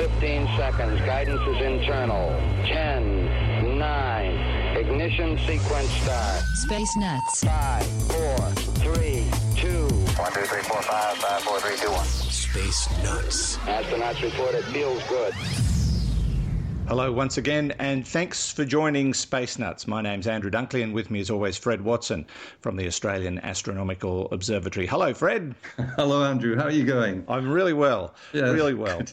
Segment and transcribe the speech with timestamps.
[0.00, 1.00] 15 seconds.
[1.02, 2.30] Guidance is internal.
[2.66, 4.76] 10, 9.
[4.76, 6.42] Ignition sequence start.
[6.54, 7.44] Space Nuts.
[7.44, 8.38] 5, 4,
[8.94, 9.88] 3, 2.
[9.88, 12.06] 1, 2, 3, 4, 5, 5, 4, 3, 2, 1.
[12.06, 13.56] Space Nuts.
[13.58, 15.34] Astronauts report it feels good.
[16.90, 19.86] Hello once again, and thanks for joining Space Nuts.
[19.86, 22.26] My name's Andrew Dunkley, and with me, as always, Fred Watson
[22.62, 24.88] from the Australian Astronomical Observatory.
[24.88, 25.54] Hello, Fred.
[25.94, 26.56] Hello, Andrew.
[26.56, 27.24] How are you going?
[27.28, 28.12] I'm really well.
[28.32, 29.02] Yeah, really well.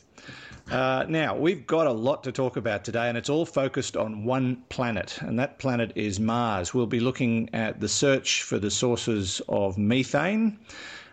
[0.69, 4.25] Uh, now, we've got a lot to talk about today, and it's all focused on
[4.25, 6.73] one planet, and that planet is Mars.
[6.73, 10.59] We'll be looking at the search for the sources of methane.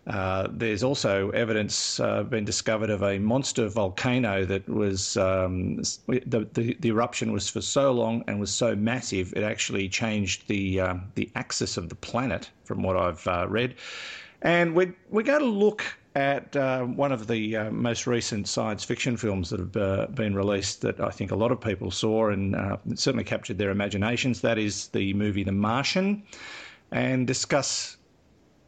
[0.07, 6.47] Uh, there's also evidence uh, been discovered of a monster volcano that was um, the,
[6.53, 10.79] the, the eruption was for so long and was so massive it actually changed the
[10.79, 13.77] uh, the axis of the planet, from what I've uh, read.
[14.43, 15.83] And we're we're going to look
[16.15, 20.35] at uh, one of the uh, most recent science fiction films that have uh, been
[20.35, 24.43] released that I think a lot of people saw and uh, certainly captured their imaginations.
[24.43, 26.23] That is the movie The Martian,
[26.93, 27.97] and discuss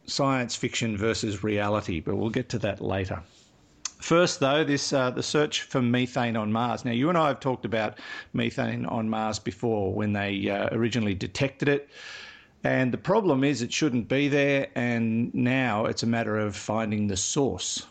[0.07, 1.99] science fiction versus reality.
[1.99, 3.21] But we'll get to that later.
[3.99, 6.85] First, though, this uh, the search for methane on Mars.
[6.85, 7.97] Now, you and I have talked about
[8.33, 11.89] methane on Mars before when they uh, originally detected it.
[12.63, 17.07] And the problem is it shouldn't be there, and now it's a matter of finding
[17.07, 17.85] the source.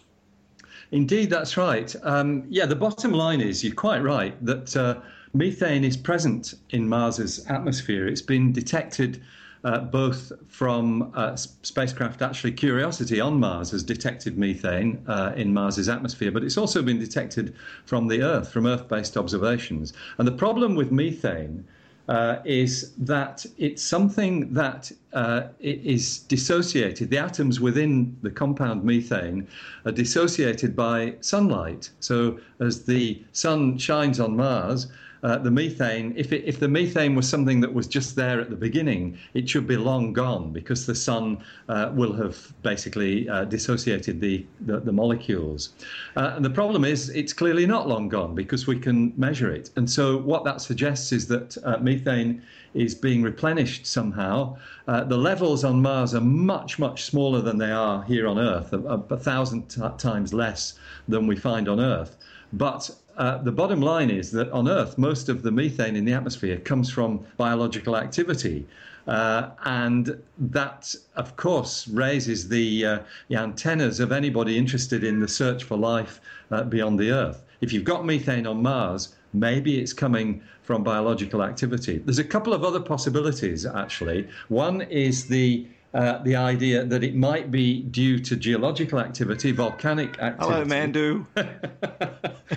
[0.93, 1.94] Indeed, that's right.
[2.03, 5.00] Um, yeah, the bottom line is you're quite right that uh,
[5.34, 8.06] methane is present in Mars's atmosphere.
[8.06, 9.22] It's been detected
[9.66, 15.88] uh, both from uh, spacecraft, actually, Curiosity on Mars has detected methane uh, in Mars's
[15.88, 17.53] atmosphere, but it's also been detected
[17.84, 19.93] from the Earth, from Earth based observations.
[20.19, 21.66] And the problem with methane
[22.09, 27.10] uh, is that it's something that uh, is dissociated.
[27.10, 29.49] The atoms within the compound methane
[29.84, 31.91] are dissociated by sunlight.
[31.99, 34.87] So as the sun shines on Mars,
[35.22, 38.50] uh, the methane, if, it, if the methane was something that was just there at
[38.50, 41.38] the beginning, it should be long gone because the sun
[41.69, 45.71] uh, will have basically uh, dissociated the, the, the molecules.
[46.16, 49.71] Uh, and the problem is it's clearly not long gone because we can measure it.
[49.76, 52.43] And so what that suggests is that uh, methane
[52.75, 54.56] is being replenished somehow.
[54.87, 58.72] Uh, the levels on Mars are much, much smaller than they are here on Earth,
[58.72, 59.69] a, a thousand
[59.99, 60.78] times less
[61.09, 62.19] than we find on Earth.
[62.53, 66.12] But uh, the bottom line is that on Earth, most of the methane in the
[66.12, 68.66] atmosphere comes from biological activity.
[69.06, 75.28] Uh, and that, of course, raises the, uh, the, antennas of anybody interested in the
[75.28, 77.44] search for life uh, beyond the Earth.
[77.60, 81.99] If you've got methane on Mars, maybe it's coming from biological activity.
[81.99, 84.28] There's a couple of other possibilities, actually.
[84.49, 85.66] One is the
[85.97, 90.53] uh, the idea that it might be due to geological activity, volcanic activity.
[90.53, 91.27] Hello, Mandu.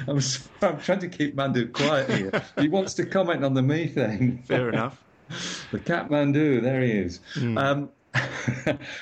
[0.10, 0.20] I'm,
[0.62, 2.44] I'm, trying to keep Mandu quiet here.
[2.60, 4.44] he wants to comment on the methane.
[4.48, 5.02] Fair enough.
[5.72, 7.22] the Kathmandu, there he is.
[7.36, 7.58] Mm.
[7.58, 7.90] Um,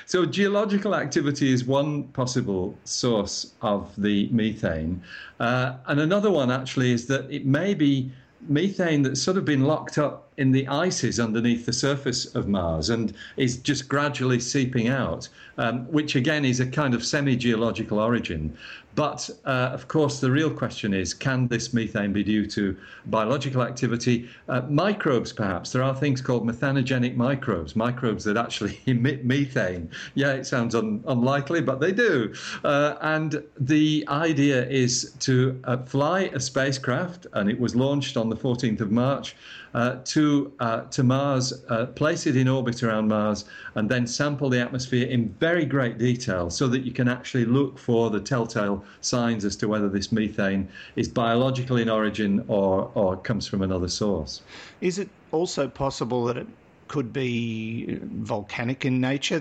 [0.06, 5.02] so geological activity is one possible source of the methane,
[5.40, 8.12] uh, and another one actually is that it may be
[8.42, 12.90] methane that's sort of been locked up in the ices underneath the surface of Mars
[12.90, 17.98] and is just gradually seeping out, um, which again is a kind of semi geological
[17.98, 18.56] origin.
[18.94, 22.76] But uh, of course, the real question is can this methane be due to
[23.06, 24.28] biological activity?
[24.48, 25.70] Uh, microbes, perhaps.
[25.70, 29.90] There are things called methanogenic microbes, microbes that actually emit methane.
[30.14, 32.34] Yeah, it sounds un- unlikely, but they do.
[32.64, 38.28] Uh, and the idea is to uh, fly a spacecraft, and it was launched on
[38.28, 39.36] the 14th of March
[39.74, 43.44] uh, to uh, to Mars, uh, place it in orbit around Mars,
[43.74, 47.78] and then sample the atmosphere in very great detail, so that you can actually look
[47.78, 53.16] for the telltale signs as to whether this methane is biological in origin or or
[53.16, 54.42] comes from another source.
[54.80, 56.46] Is it also possible that it
[56.88, 59.40] could be volcanic in nature?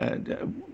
[0.00, 0.16] Uh,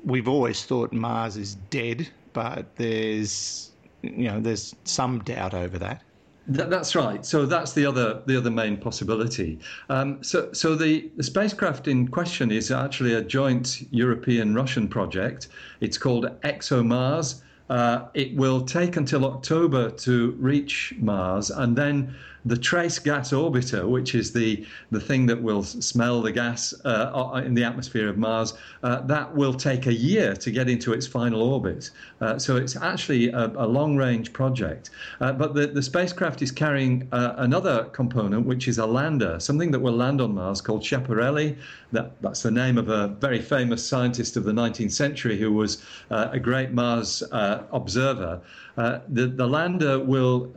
[0.05, 3.70] we've always thought Mars is dead, but there's
[4.02, 6.02] you know there's some doubt over that.
[6.49, 7.25] That, that's right.
[7.25, 9.59] So that's the other the other main possibility.
[9.89, 15.49] Um, so so the, the spacecraft in question is actually a joint European Russian project.
[15.81, 17.43] It's called ExoMars.
[17.71, 23.89] Uh, it will take until October to reach Mars, and then the trace gas orbiter,
[23.89, 28.19] which is the, the thing that will smell the gas uh, in the atmosphere of
[28.19, 31.91] Mars, uh, that will take a year to get into its final orbit.
[32.21, 34.91] Uh, so it's actually a, a long range project.
[35.21, 39.71] Uh, but the, the spacecraft is carrying uh, another component, which is a lander, something
[39.71, 41.56] that will land on Mars called Schiaparelli.
[41.93, 45.83] That, that's the name of a very famous scientist of the 19th century who was
[46.11, 48.41] uh, a great Mars observer.
[48.77, 50.50] The, the lander will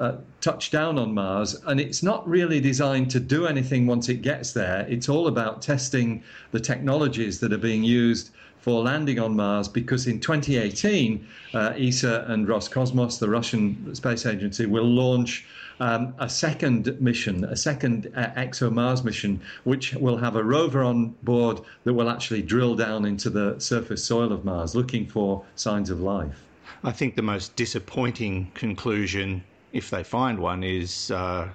[0.45, 4.53] touch down on Mars, and it's not really designed to do anything once it gets
[4.53, 4.85] there.
[4.87, 8.29] It's all about testing the technologies that are being used
[8.61, 14.65] for landing on Mars because in 2018, uh, ESA and Roscosmos, the Russian space agency,
[14.65, 15.45] will launch
[15.81, 21.13] um, a second mission, a second uh, ExoMars mission, which will have a rover on
[21.23, 25.89] board that will actually drill down into the surface soil of Mars looking for signs
[25.89, 26.41] of life.
[26.85, 29.43] I think the most disappointing conclusion,
[29.73, 31.49] if they find one, is uh,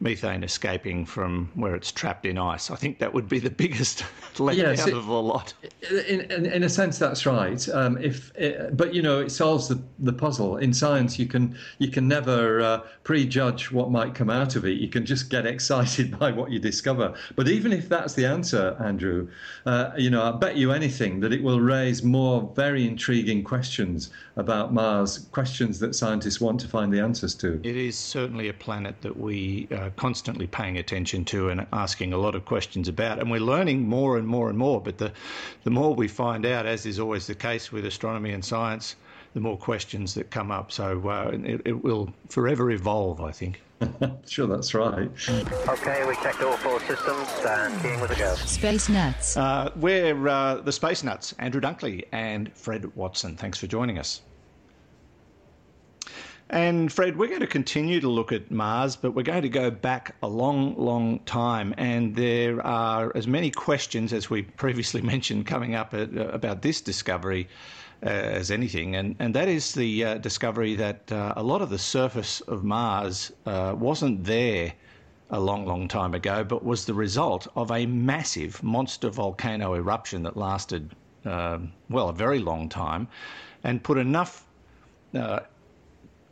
[0.00, 2.70] methane escaping from where it's trapped in ice.
[2.70, 4.04] I think that would be the biggest
[4.34, 5.54] letdown yes, of the lot.
[5.90, 7.68] In, in, in, a sense, that's right.
[7.68, 10.58] Um, if it, but you know, it solves the, the puzzle.
[10.58, 14.78] In science, you can you can never uh, prejudge what might come out of it.
[14.78, 17.14] You can just get excited by what you discover.
[17.36, 19.28] But even if that's the answer, Andrew,
[19.66, 24.10] uh, you know, I bet you anything that it will raise more very intriguing questions
[24.36, 27.60] about Mars, questions that scientists want to find the answers to.
[27.62, 32.18] It is certainly a planet that we are constantly paying attention to and asking a
[32.18, 34.80] lot of questions about, and we're learning more and more and more.
[34.80, 35.12] But the,
[35.64, 38.96] the more we find out, as is always the case with astronomy and science,
[39.34, 40.72] the more questions that come up.
[40.72, 43.60] So uh, it, it will forever evolve, I think.
[44.26, 45.10] sure, that's right.
[45.68, 48.34] Okay, we checked all four systems and keying with a go.
[48.36, 49.36] Space Nuts.
[49.36, 53.36] Uh, we're uh, the Space Nuts, Andrew Dunkley and Fred Watson.
[53.36, 54.22] Thanks for joining us.
[56.50, 59.70] And Fred, we're going to continue to look at Mars, but we're going to go
[59.70, 61.74] back a long, long time.
[61.78, 66.60] And there are as many questions as we previously mentioned coming up at, uh, about
[66.60, 67.48] this discovery
[68.04, 71.70] uh, as anything, and and that is the uh, discovery that uh, a lot of
[71.70, 74.74] the surface of Mars uh, wasn't there
[75.30, 80.22] a long, long time ago, but was the result of a massive monster volcano eruption
[80.24, 80.94] that lasted
[81.24, 83.08] um, well a very long time,
[83.62, 84.46] and put enough
[85.14, 85.40] uh,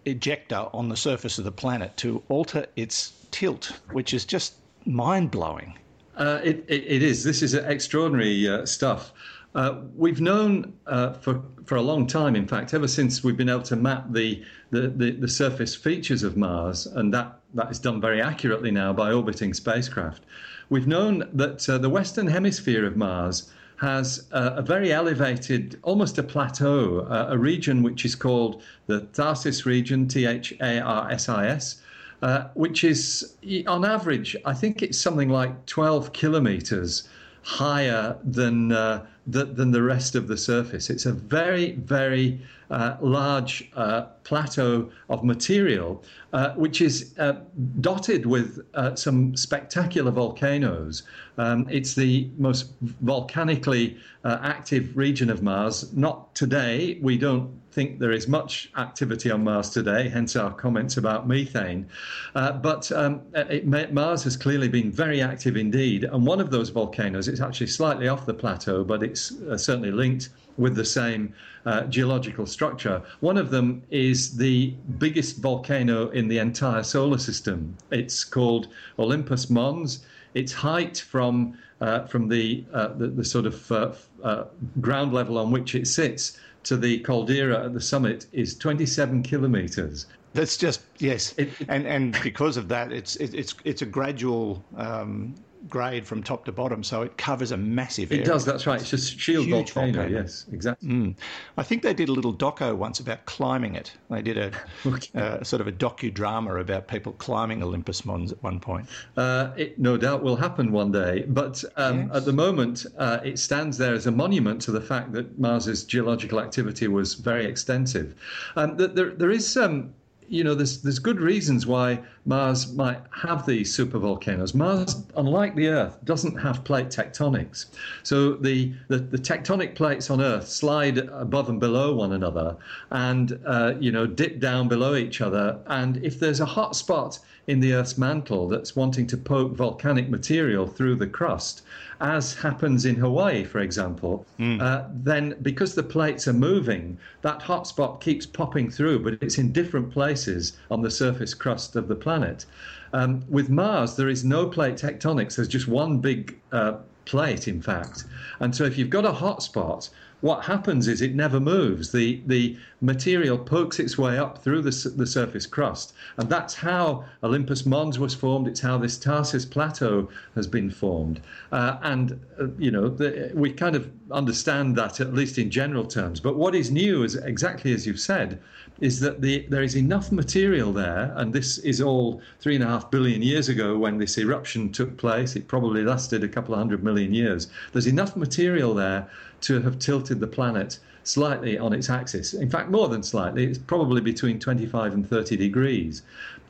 [0.05, 4.55] ejecta on the surface of the planet to alter its tilt, which is just
[4.85, 5.79] mind blowing.
[6.17, 7.25] Uh, it, it, it is.
[7.25, 9.13] This is extraordinary uh, stuff.
[9.55, 13.49] Uh, we've known uh, for for a long time, in fact, ever since we've been
[13.49, 17.79] able to map the, the, the, the, surface features of Mars, and that, that is
[17.79, 20.25] done very accurately now by orbiting spacecraft.
[20.71, 23.53] We've known that uh, the western hemisphere of Mars
[23.83, 29.01] has uh, a very elevated, almost a plateau, uh, a region which is called the
[29.13, 31.83] Tharsis region, T H A R S I S.
[32.23, 33.35] Uh, which is,
[33.67, 37.09] on average, I think it's something like 12 kilometers
[37.43, 40.91] higher than uh, the, than the rest of the surface.
[40.91, 47.35] It's a very, very uh, large uh, plateau of material, uh, which is uh,
[47.81, 51.03] dotted with uh, some spectacular volcanoes.
[51.37, 55.93] Um, it's the most volcanically active region of Mars.
[55.93, 56.99] Not today.
[57.03, 61.89] We don't think there is much activity on Mars today, hence our comments about methane.
[62.35, 66.05] Uh, but um, it, Mars has clearly been very active indeed.
[66.05, 69.91] And one of those volcanoes, it's actually slightly off the plateau, but it's uh, certainly
[69.91, 73.03] linked with the same uh, geological structure.
[73.21, 77.77] One of them is the biggest volcano in the entire solar system.
[77.91, 80.05] It's called Olympus Mons.
[80.35, 84.45] Its height from uh, from the, uh, the, the sort of uh, uh,
[84.81, 90.07] ground level on which it sits to the caldera at the summit is 27 kilometers.
[90.35, 94.65] That's just yes, it, and and because of that, it's it, it's it's a gradual
[94.77, 95.35] um,
[95.69, 98.23] grade from top to bottom, so it covers a massive area.
[98.23, 98.81] It does, that's right.
[98.81, 100.21] It's a shield Huge volcano, volcano.
[100.21, 100.89] yes, exactly.
[100.89, 101.15] Mm.
[101.57, 103.93] I think they did a little doco once about climbing it.
[104.11, 104.53] They did a
[105.15, 108.87] uh, sort of a docudrama about people climbing Olympus Mons at one point.
[109.17, 113.39] Uh, it no doubt will happen one day, but um, at the moment uh, it
[113.39, 118.15] stands there as a monument to the fact that Mars's geological activity was very extensive.
[118.57, 119.95] Um, there, there is some
[120.33, 124.55] you know, there's there's good reasons why Mars might have these supervolcanoes.
[124.55, 127.67] Mars, unlike the Earth, doesn't have plate tectonics.
[128.03, 132.57] So the, the, the tectonic plates on Earth slide above and below one another
[132.91, 135.61] and, uh, you know, dip down below each other.
[135.67, 140.09] And if there's a hot spot in the Earth's mantle that's wanting to poke volcanic
[140.09, 141.63] material through the crust,
[142.01, 144.61] as happens in Hawaii, for example, mm.
[144.61, 149.53] uh, then because the plates are moving, that hotspot keeps popping through, but it's in
[149.53, 152.47] different places on the surface crust of the planet.
[152.93, 155.37] Um, with Mars, there is no plate tectonics.
[155.37, 158.05] There's just one big uh, plate, in fact.
[158.41, 159.89] And so if you've got a hotspot,
[160.21, 161.91] what happens is it never moves.
[161.91, 167.05] The the material pokes its way up through the, the surface crust, and that's how
[167.23, 168.49] Olympus Mons was formed.
[168.49, 171.21] It's how this Tharsis Plateau has been formed,
[171.53, 175.85] uh, and uh, you know the, we kind of understand that at least in general
[175.85, 176.21] terms.
[176.21, 178.41] But what is new is exactly as you've said,
[178.81, 182.67] is that the, there is enough material there, and this is all three and a
[182.67, 185.37] half billion years ago when this eruption took place.
[185.37, 187.49] It probably lasted a couple of hundred million years.
[187.73, 189.09] There's enough material there
[189.43, 192.35] to have tilted the planet slightly on its axis.
[192.35, 196.03] In fact, more than slightly, it's probably between 25 and 30 degrees.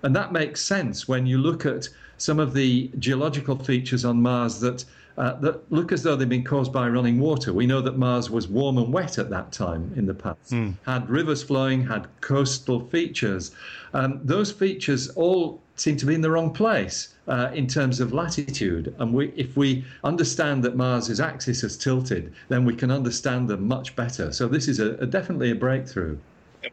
[0.03, 4.61] And that makes sense when you look at some of the geological features on Mars
[4.61, 4.85] that
[5.19, 7.53] uh, that look as though they've been caused by running water.
[7.53, 10.75] We know that Mars was warm and wet at that time in the past, mm.
[10.87, 13.51] had rivers flowing, had coastal features.
[13.93, 18.13] Um, those features all seem to be in the wrong place uh, in terms of
[18.13, 18.95] latitude.
[18.99, 23.67] And we, if we understand that Mars's axis has tilted, then we can understand them
[23.67, 24.33] much better.
[24.33, 26.19] So this is a, a definitely a breakthrough.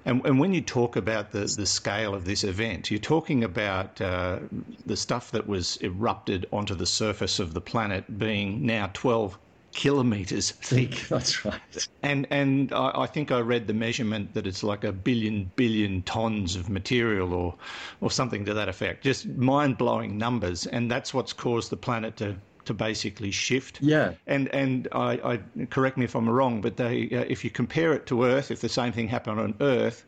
[0.05, 3.99] And, and, when you talk about the, the scale of this event, you're talking about
[3.99, 4.37] uh,
[4.85, 9.39] the stuff that was erupted onto the surface of the planet being now 12
[9.73, 10.91] kilometers thick.
[11.09, 11.87] That's right.
[12.03, 16.01] And and I, I, think I read the measurement that it's like a billion billion
[16.03, 17.55] tons of material or
[18.01, 19.03] or something to that effect.
[19.03, 22.35] Just mind blowing numbers, and that's what's caused the planet to
[22.65, 23.81] to basically shift.
[23.81, 24.13] Yeah.
[24.27, 27.93] And and I, I correct me if I'm wrong, but they uh, if you compare
[27.93, 30.05] it to Earth, if the same thing happened on Earth,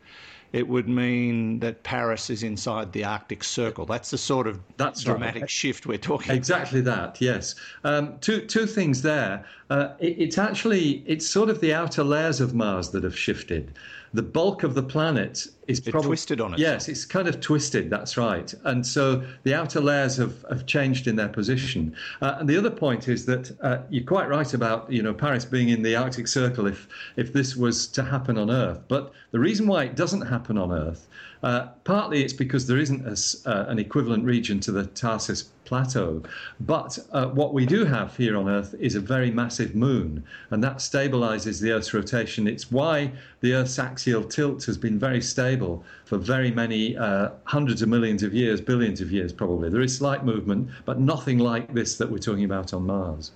[0.52, 3.86] it would mean that Paris is inside the Arctic Circle.
[3.86, 5.50] That's the sort of That's dramatic right.
[5.50, 6.34] shift we're talking.
[6.34, 7.14] Exactly about.
[7.14, 7.24] that.
[7.24, 7.54] Yes.
[7.84, 9.44] Um, two two things there.
[9.70, 13.72] Uh, it, it's actually it's sort of the outer layers of Mars that have shifted
[14.14, 16.58] the bulk of the planet is probably twisted on it.
[16.58, 17.88] Yes, it's kind of twisted.
[17.88, 18.52] That's right.
[18.64, 21.94] And so the outer layers have, have changed in their position.
[22.20, 25.44] Uh, and the other point is that uh, you're quite right about you know Paris
[25.44, 28.80] being in the Arctic Circle if if this was to happen on Earth.
[28.88, 31.08] But the reason why it doesn't happen on Earth
[31.42, 36.22] uh, partly it's because there isn't a, uh, an equivalent region to the Tharsis Plateau.
[36.60, 40.62] But uh, what we do have here on Earth is a very massive moon, and
[40.62, 42.46] that stabilizes the Earth's rotation.
[42.46, 47.82] It's why the Earth's axial tilt has been very stable for very many uh, hundreds
[47.82, 49.68] of millions of years, billions of years probably.
[49.68, 53.32] There is slight movement, but nothing like this that we're talking about on Mars.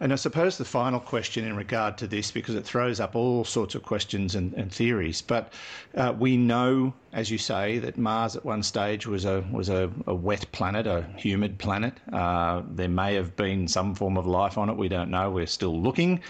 [0.00, 3.44] And I suppose the final question in regard to this, because it throws up all
[3.44, 5.52] sorts of questions and, and theories, but
[5.96, 9.90] uh, we know, as you say, that Mars at one stage was a was a,
[10.06, 11.94] a wet planet, a humid planet.
[12.12, 14.76] Uh, there may have been some form of life on it.
[14.76, 15.30] We don't know.
[15.30, 16.20] We're still looking.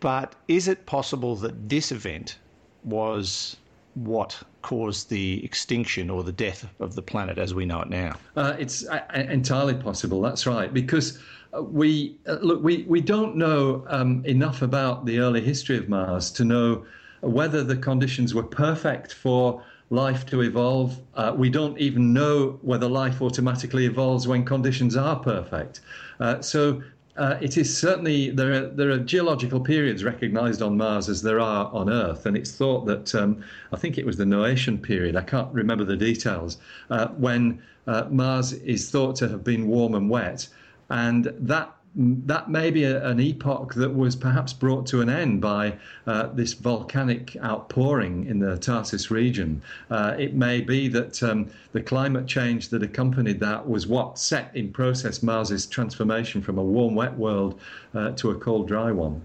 [0.00, 2.38] But is it possible that this event
[2.82, 3.56] was
[3.94, 8.16] what caused the extinction or the death of the planet as we know it now?
[8.36, 10.20] Uh, it's uh, entirely possible.
[10.20, 11.18] That's right, because
[11.60, 16.30] we uh, look we we don't know um, enough about the early history of Mars
[16.32, 16.86] to know
[17.20, 20.98] whether the conditions were perfect for life to evolve.
[21.14, 25.80] Uh, we don't even know whether life automatically evolves when conditions are perfect.
[26.20, 26.82] Uh, so.
[27.14, 31.40] Uh, it is certainly there are there are geological periods recognized on Mars as there
[31.40, 35.14] are on Earth, and it's thought that um, I think it was the Noachian period.
[35.14, 36.56] I can't remember the details
[36.88, 40.48] uh, when uh, Mars is thought to have been warm and wet,
[40.88, 45.40] and that that may be a, an epoch that was perhaps brought to an end
[45.40, 45.74] by
[46.06, 49.62] uh, this volcanic outpouring in the Tharsis region.
[49.90, 54.54] Uh, it may be that um, the climate change that accompanied that was what set
[54.56, 57.60] in process Mars's transformation from a warm, wet world
[57.94, 59.22] uh, to a cold, dry one.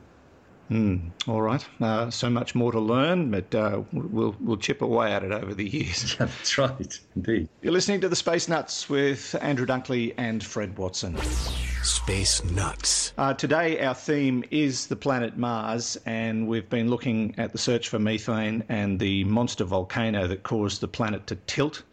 [0.69, 1.65] Mm, all right.
[1.79, 5.53] Uh, so much more to learn, but uh, we'll we'll chip away at it over
[5.53, 6.15] the years.
[6.19, 7.47] Yeah, that's right, indeed.
[7.62, 11.15] You're listening to the Space Nuts with Andrew Dunkley and Fred Watson.
[11.88, 13.13] Space Nuts.
[13.17, 17.88] Uh, today, our theme is the planet Mars, and we've been looking at the search
[17.88, 21.84] for methane and the monster volcano that caused the planet to tilt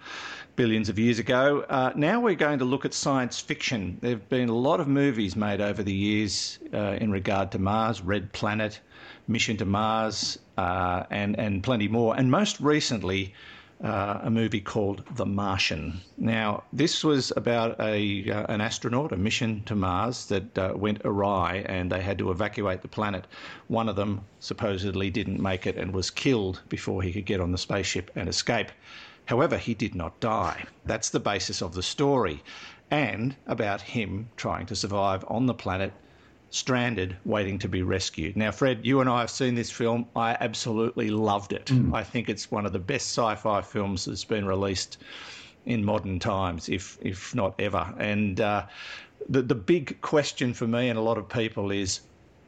[0.56, 1.64] billions of years ago.
[1.68, 3.96] Uh, now we're going to look at science fiction.
[4.00, 7.60] There have been a lot of movies made over the years uh, in regard to
[7.60, 8.80] Mars Red Planet,
[9.28, 12.16] Mission to Mars, uh, and, and plenty more.
[12.16, 13.32] And most recently,
[13.82, 16.00] uh, a movie called The Martian.
[16.16, 21.00] Now, this was about a uh, an astronaut, a mission to Mars that uh, went
[21.04, 23.26] awry, and they had to evacuate the planet.
[23.68, 27.52] One of them supposedly didn't make it and was killed before he could get on
[27.52, 28.70] the spaceship and escape.
[29.26, 30.64] However, he did not die.
[30.84, 32.42] That's the basis of the story,
[32.90, 35.92] and about him trying to survive on the planet
[36.54, 38.37] stranded, waiting to be rescued.
[38.37, 40.06] Now, Fred, you and I have seen this film.
[40.14, 41.66] I absolutely loved it.
[41.66, 41.92] Mm.
[41.92, 44.99] I think it's one of the best sci-fi films that's been released
[45.66, 47.92] in modern times, if if not ever.
[47.99, 48.66] And uh,
[49.28, 52.02] the the big question for me and a lot of people is,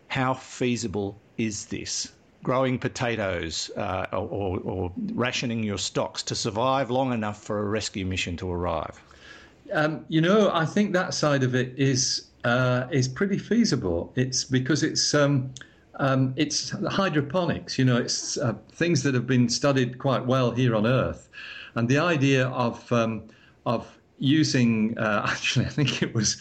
[0.07, 2.13] how feasible is this?
[2.45, 8.07] Growing potatoes uh, or, or, rationing your stocks to survive long enough for a rescue
[8.07, 9.03] mission to arrive?
[9.73, 14.13] Um, you know, I think that side of it is uh, is pretty feasible.
[14.15, 15.51] It's because it's um,
[15.97, 17.77] um, it's hydroponics.
[17.77, 21.29] You know, it's uh, things that have been studied quite well here on Earth,
[21.75, 23.25] and the idea of um,
[23.67, 26.37] of using uh, actually, I think it was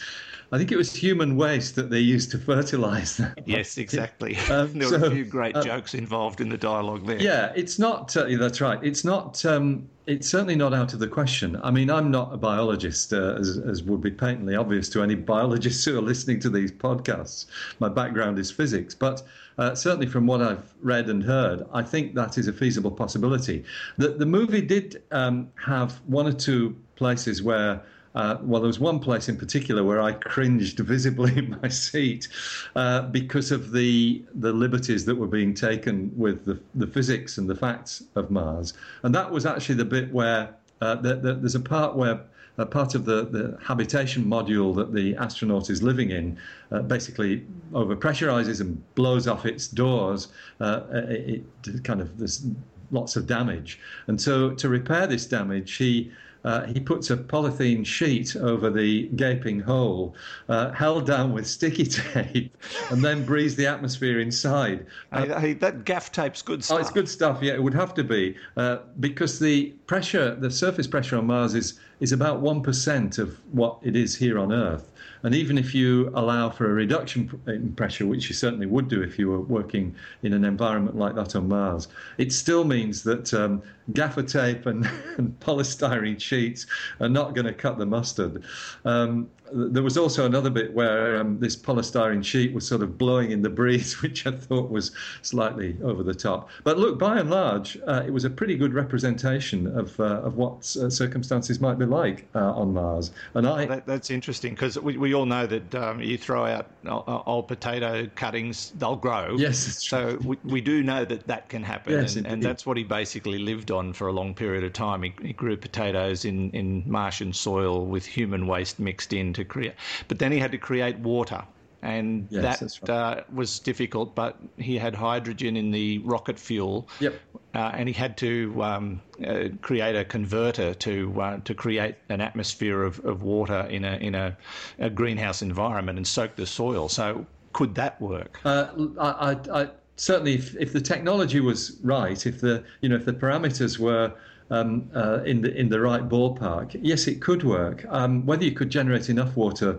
[0.52, 3.34] I think it was human waste that they used to fertilize them.
[3.44, 4.36] Yes, exactly.
[4.50, 7.20] Um, there were a few great uh, jokes involved in the dialogue there.
[7.20, 8.16] Yeah, it's not.
[8.16, 8.78] Uh, that's right.
[8.82, 9.44] It's not.
[9.44, 11.58] Um, it's certainly not out of the question.
[11.64, 15.16] I mean, I'm not a biologist, uh, as, as would be patently obvious to any
[15.16, 17.46] biologists who are listening to these podcasts.
[17.80, 19.24] My background is physics, but
[19.58, 23.64] uh, certainly from what I've read and heard, I think that is a feasible possibility.
[23.96, 27.82] The, the movie did um, have one or two places where
[28.16, 32.28] uh, well, there was one place in particular where I cringed visibly in my seat
[32.74, 37.48] uh, because of the the liberties that were being taken with the, the physics and
[37.48, 41.54] the facts of Mars, and that was actually the bit where uh, the, the, there's
[41.54, 42.20] a part where
[42.58, 46.38] uh, part of the, the habitation module that the astronaut is living in
[46.72, 50.28] uh, basically overpressurizes and blows off its doors.
[50.58, 52.46] Uh, it, it, kind of there's
[52.90, 56.10] lots of damage, and so to repair this damage, he
[56.46, 60.14] uh, he puts a polythene sheet over the gaping hole,
[60.48, 62.56] uh, held down with sticky tape,
[62.90, 64.86] and then breathes the atmosphere inside.
[65.10, 66.78] Uh, hey, that gaff tape's good stuff.
[66.78, 67.40] Oh, it's good stuff.
[67.42, 71.54] Yeah, it would have to be uh, because the pressure, the surface pressure on Mars
[71.54, 74.90] is is about one percent of what it is here on Earth.
[75.22, 79.02] And even if you allow for a reduction in pressure, which you certainly would do
[79.02, 83.32] if you were working in an environment like that on Mars, it still means that
[83.34, 86.66] um, gaffer tape and, and, polystyrene sheets
[87.00, 88.44] are not going to cut the mustard.
[88.84, 93.30] Um, there was also another bit where um, this polystyrene sheet was sort of blowing
[93.30, 96.50] in the breeze, which I thought was slightly over the top.
[96.64, 100.36] But look, by and large, uh, it was a pretty good representation of uh, of
[100.36, 103.12] what uh, circumstances might be like uh, on Mars.
[103.34, 106.70] And I that, that's interesting because we, we all know that um, you throw out
[106.86, 109.36] old potato cuttings, they'll grow.
[109.38, 112.76] Yes, so we, we do know that that can happen, yes, and, and, that's what
[112.76, 115.02] he basically lived on for a long period of time.
[115.02, 119.74] He, he grew potatoes in in Martian soil with human waste mixed in to create.
[120.08, 121.42] But then he had to create water,
[121.82, 123.18] and yes, that right.
[123.18, 124.14] uh, was difficult.
[124.14, 126.88] But he had hydrogen in the rocket fuel.
[127.00, 127.14] Yep.
[127.54, 132.20] Uh, and he had to um, uh, create a converter to uh, to create an
[132.20, 134.36] atmosphere of, of water in a in a,
[134.78, 136.86] a, greenhouse environment and soak the soil.
[136.90, 138.40] So could that work?
[138.44, 138.66] Uh,
[139.00, 143.06] I, I, I, certainly, if, if the technology was right, if the you know if
[143.06, 144.12] the parameters were
[144.50, 147.84] um, uh, in the in the right ballpark, yes, it could work.
[147.88, 149.78] Um, whether you could generate enough water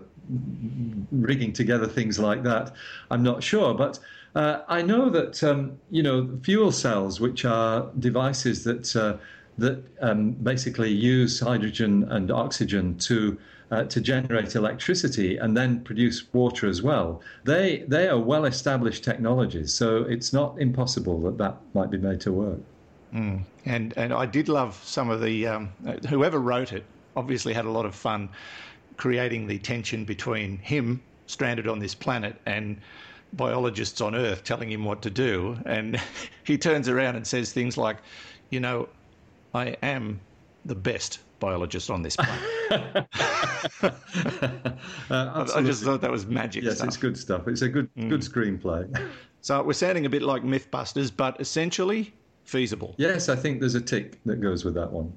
[1.10, 2.74] rigging together things like that,
[3.10, 3.72] I'm not sure.
[3.72, 3.98] But
[4.34, 9.16] uh, I know that um, you know fuel cells, which are devices that uh,
[9.56, 13.38] that um, basically use hydrogen and oxygen to
[13.70, 17.22] uh, to generate electricity and then produce water as well.
[17.44, 22.20] They they are well established technologies, so it's not impossible that that might be made
[22.22, 22.60] to work.
[23.14, 23.42] Mm.
[23.64, 25.70] And and I did love some of the um,
[26.08, 26.84] whoever wrote it
[27.16, 28.28] obviously had a lot of fun
[28.96, 32.80] creating the tension between him stranded on this planet and
[33.34, 36.00] biologists on Earth telling him what to do, and
[36.44, 37.98] he turns around and says things like,
[38.50, 38.88] "You know,
[39.54, 40.20] I am
[40.64, 42.44] the best biologist on this planet."
[45.10, 46.64] uh, I just thought that was magic.
[46.64, 46.88] Yes, stuff.
[46.88, 47.48] it's good stuff.
[47.48, 48.08] It's a good mm.
[48.08, 49.10] good screenplay.
[49.40, 52.12] So we're sounding a bit like MythBusters, but essentially
[52.48, 52.94] feasible.
[52.96, 55.12] Yes, I think there's a tick that goes with that one.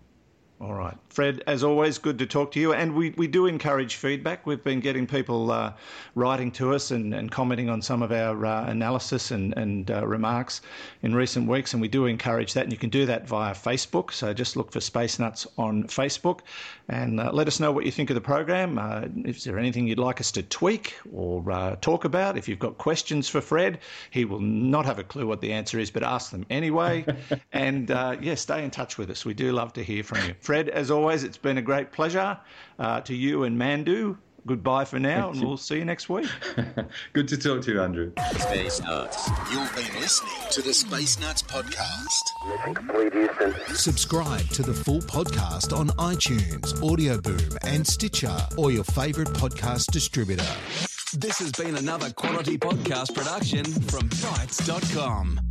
[0.62, 0.95] All right.
[1.10, 2.71] Fred, as always, good to talk to you.
[2.71, 4.45] And we, we do encourage feedback.
[4.45, 5.74] We've been getting people uh,
[6.13, 10.06] writing to us and, and commenting on some of our uh, analysis and, and uh,
[10.06, 10.62] remarks
[11.02, 11.74] in recent weeks.
[11.74, 12.63] And we do encourage that.
[12.63, 14.13] And you can do that via Facebook.
[14.13, 16.41] So just look for Space Nuts on Facebook
[16.88, 18.78] and uh, let us know what you think of the program.
[18.78, 22.38] Uh, is there anything you'd like us to tweak or uh, talk about?
[22.38, 23.80] If you've got questions for Fred,
[24.12, 27.04] he will not have a clue what the answer is, but ask them anyway.
[27.52, 29.26] and yeah, stay in touch with us.
[29.26, 30.36] We do love to hear from you.
[30.52, 32.38] Fred, as always, it's been a great pleasure
[32.78, 34.18] uh, to you and Mandu.
[34.46, 36.30] Goodbye for now, and we'll see you next week.
[37.14, 38.12] Good to talk to you, Andrew.
[38.38, 39.30] Space Nuts.
[39.50, 42.24] You've been listening to the Space Nuts podcast.
[43.78, 49.90] Subscribe to the full podcast on iTunes, Audio Boom, and Stitcher, or your favourite podcast
[49.94, 50.44] distributor.
[51.14, 55.51] This has been another quality podcast production from Bitesz.com.